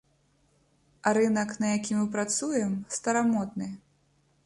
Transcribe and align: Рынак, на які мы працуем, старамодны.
Рынак, 1.17 1.53
на 1.65 1.69
які 1.77 1.91
мы 2.01 2.09
працуем, 2.17 2.71
старамодны. 2.99 3.73